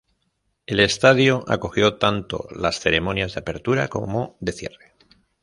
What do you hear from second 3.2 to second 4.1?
de apertura